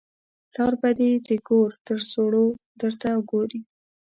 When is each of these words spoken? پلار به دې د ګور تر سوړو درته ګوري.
پلار 0.51 0.73
به 0.81 0.89
دې 0.99 1.11
د 1.27 1.29
ګور 1.47 1.69
تر 1.85 1.99
سوړو 2.11 2.45
درته 2.81 3.09
ګوري. 3.29 3.59